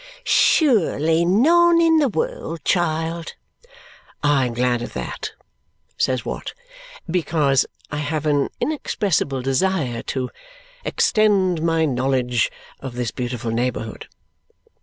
[0.23, 3.35] "Surely, none in the world, child."
[4.23, 5.33] "I am glad of that,"
[5.95, 6.55] says Watt,
[7.07, 10.31] "because I have an inexpressible desire to
[10.83, 14.07] extend my knowledge of this beautiful neighbourhood."